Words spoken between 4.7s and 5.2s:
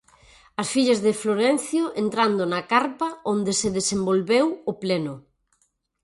o pleno.